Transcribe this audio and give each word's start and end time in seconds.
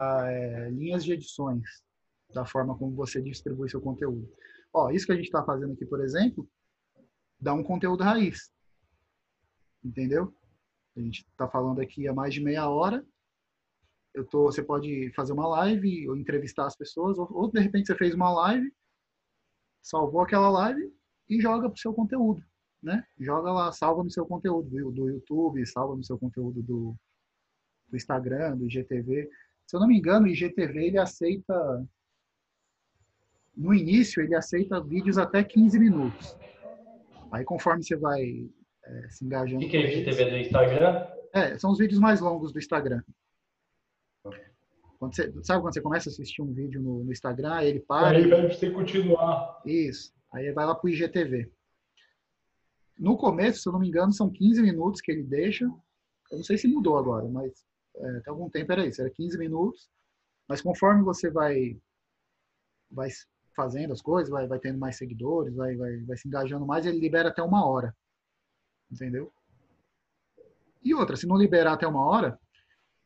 É, 0.00 0.68
linhas 0.70 1.04
de 1.04 1.12
edições 1.12 1.62
da 2.34 2.44
forma 2.44 2.76
como 2.76 2.96
você 2.96 3.22
distribui 3.22 3.70
seu 3.70 3.80
conteúdo. 3.80 4.28
Ó, 4.72 4.90
isso 4.90 5.06
que 5.06 5.12
a 5.12 5.14
gente 5.14 5.26
está 5.26 5.44
fazendo 5.44 5.74
aqui, 5.74 5.86
por 5.86 6.00
exemplo, 6.00 6.48
dá 7.40 7.54
um 7.54 7.62
conteúdo 7.62 8.02
raiz. 8.02 8.50
Entendeu? 9.84 10.34
A 10.96 11.00
gente 11.00 11.20
está 11.20 11.48
falando 11.48 11.80
aqui 11.80 12.08
há 12.08 12.12
mais 12.12 12.34
de 12.34 12.40
meia 12.40 12.68
hora. 12.68 13.06
Eu 14.12 14.26
tô, 14.26 14.46
você 14.46 14.60
pode 14.62 15.12
fazer 15.14 15.32
uma 15.34 15.46
live 15.46 16.08
ou 16.08 16.16
entrevistar 16.16 16.66
as 16.66 16.76
pessoas, 16.76 17.16
ou, 17.16 17.28
ou 17.32 17.48
de 17.48 17.60
repente 17.60 17.86
você 17.86 17.94
fez 17.94 18.12
uma 18.12 18.32
live, 18.32 18.74
salvou 19.80 20.22
aquela 20.22 20.50
live 20.50 20.97
e 21.28 21.40
joga 21.40 21.68
para 21.68 21.76
o 21.76 21.80
seu 21.80 21.92
conteúdo, 21.92 22.42
né? 22.82 23.04
Joga 23.18 23.52
lá, 23.52 23.72
salva 23.72 24.02
no 24.02 24.10
seu 24.10 24.26
conteúdo 24.26 24.68
do, 24.68 24.90
do 24.90 25.08
YouTube, 25.10 25.66
salva 25.66 25.96
no 25.96 26.04
seu 26.04 26.18
conteúdo 26.18 26.62
do, 26.62 26.94
do 27.88 27.96
Instagram, 27.96 28.56
do 28.56 28.66
IGTV. 28.66 29.28
Se 29.66 29.76
eu 29.76 29.80
não 29.80 29.88
me 29.88 29.98
engano, 29.98 30.26
o 30.26 30.28
IGTV 30.28 30.86
ele 30.86 30.98
aceita 30.98 31.86
no 33.56 33.74
início 33.74 34.22
ele 34.22 34.36
aceita 34.36 34.80
vídeos 34.80 35.18
até 35.18 35.42
15 35.42 35.78
minutos. 35.78 36.36
Aí 37.32 37.44
conforme 37.44 37.82
você 37.82 37.96
vai 37.96 38.48
é, 38.84 39.08
se 39.10 39.24
engajando. 39.24 39.64
O 39.64 39.68
que, 39.68 39.76
é 39.76 39.92
IGTV 39.92 40.30
do 40.30 40.36
Instagram? 40.36 41.06
É, 41.34 41.58
são 41.58 41.72
os 41.72 41.78
vídeos 41.78 42.00
mais 42.00 42.20
longos 42.20 42.52
do 42.52 42.58
Instagram. 42.58 43.02
Quando 44.98 45.14
você, 45.14 45.32
sabe 45.44 45.62
quando 45.62 45.74
você 45.74 45.80
começa 45.80 46.08
a 46.08 46.12
assistir 46.12 46.42
um 46.42 46.52
vídeo 46.52 46.80
no, 46.80 47.04
no 47.04 47.12
Instagram, 47.12 47.62
ele 47.62 47.80
para. 47.80 48.16
Aí 48.16 48.28
vai 48.28 48.48
você 48.48 48.70
continuar. 48.70 49.60
Isso. 49.64 50.12
Aí 50.32 50.52
vai 50.52 50.66
lá 50.66 50.74
para 50.74 50.86
o 50.86 50.90
IGTV. 50.90 51.50
No 52.98 53.16
começo, 53.16 53.62
se 53.62 53.68
eu 53.68 53.72
não 53.72 53.80
me 53.80 53.88
engano, 53.88 54.12
são 54.12 54.30
15 54.30 54.60
minutos 54.60 55.00
que 55.00 55.10
ele 55.10 55.22
deixa. 55.22 55.64
Eu 56.30 56.38
não 56.38 56.44
sei 56.44 56.58
se 56.58 56.68
mudou 56.68 56.98
agora, 56.98 57.26
mas 57.28 57.64
é, 57.96 58.16
até 58.18 58.30
algum 58.30 58.50
tempo 58.50 58.72
era 58.72 58.86
isso, 58.86 59.00
era 59.00 59.10
15 59.10 59.38
minutos. 59.38 59.88
Mas 60.48 60.60
conforme 60.60 61.02
você 61.02 61.30
vai, 61.30 61.80
vai 62.90 63.08
fazendo 63.54 63.92
as 63.92 64.02
coisas, 64.02 64.30
vai, 64.30 64.46
vai 64.46 64.58
tendo 64.58 64.78
mais 64.78 64.96
seguidores, 64.96 65.54
vai, 65.54 65.76
vai, 65.76 65.98
vai 66.04 66.16
se 66.16 66.26
engajando 66.26 66.66
mais, 66.66 66.86
ele 66.86 66.98
libera 66.98 67.28
até 67.28 67.42
uma 67.42 67.66
hora. 67.66 67.94
Entendeu? 68.90 69.32
E 70.82 70.94
outra, 70.94 71.16
se 71.16 71.26
não 71.26 71.36
liberar 71.36 71.74
até 71.74 71.86
uma 71.86 72.04
hora, 72.04 72.38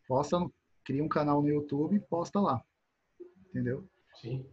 posta, 0.07 0.39
cria 0.85 1.03
um 1.03 1.09
canal 1.09 1.43
no 1.43 1.49
YouTube 1.49 1.97
e 1.97 2.01
posta 2.01 2.41
lá. 2.41 2.63
Entendeu? 3.49 3.89
Sim. 4.21 4.47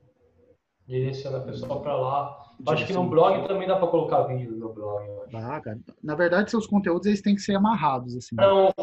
Direciona 0.89 1.37
a 1.37 1.41
pessoa 1.41 1.79
para 1.81 1.95
lá. 1.95 2.55
Acho 2.67 2.87
que 2.87 2.93
no 2.93 3.07
blog 3.07 3.47
também 3.47 3.67
dá 3.67 3.75
para 3.75 3.87
colocar 3.87 4.23
vídeo 4.23 4.57
no 4.57 4.73
blog. 4.73 5.05
Ah, 5.35 5.61
cara. 5.61 5.79
Na 6.03 6.15
verdade, 6.15 6.49
seus 6.49 6.65
conteúdos 6.65 7.05
eles 7.05 7.21
têm 7.21 7.35
que 7.35 7.41
ser 7.41 7.53
amarrados. 7.53 8.15
Assim. 8.17 8.35
Não. 8.35 8.73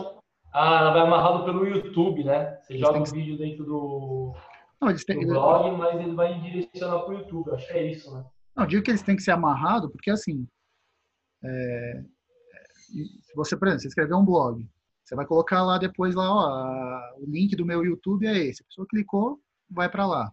Ah, 0.52 0.92
vai 0.92 1.02
amarrado 1.02 1.44
pelo 1.44 1.66
YouTube, 1.66 2.22
né? 2.22 2.58
Você 2.62 2.74
eles 2.74 2.80
joga 2.80 3.00
o 3.00 3.02
que... 3.02 3.10
vídeo 3.10 3.36
dentro 3.36 3.64
do, 3.64 4.32
não, 4.80 4.90
eles 4.90 5.04
têm... 5.04 5.18
do 5.18 5.32
blog, 5.32 5.76
mas 5.76 6.00
ele 6.00 6.14
vai 6.14 6.40
direcionar 6.40 7.00
para 7.00 7.12
o 7.12 7.18
YouTube. 7.18 7.50
Acho 7.50 7.66
que 7.66 7.72
é 7.72 7.90
isso, 7.90 8.14
né? 8.14 8.24
Não, 8.54 8.66
digo 8.66 8.84
que 8.84 8.90
eles 8.92 9.02
têm 9.02 9.16
que 9.16 9.22
ser 9.22 9.32
amarrados, 9.32 9.90
porque 9.90 10.10
assim. 10.10 10.46
É... 11.42 12.04
Se 12.86 13.34
você, 13.34 13.56
por 13.56 13.66
exemplo, 13.66 13.82
você 13.82 13.88
escrever 13.88 14.14
um 14.14 14.24
blog, 14.24 14.64
você 15.04 15.16
vai 15.16 15.26
colocar 15.26 15.64
lá 15.64 15.76
depois 15.76 16.14
lá, 16.14 16.32
ó, 16.32 17.18
o 17.18 17.28
link 17.28 17.56
do 17.56 17.66
meu 17.66 17.84
YouTube 17.84 18.28
é 18.28 18.38
esse. 18.38 18.62
A 18.62 18.66
pessoa 18.66 18.86
clicou, 18.88 19.40
vai 19.68 19.90
para 19.90 20.06
lá. 20.06 20.32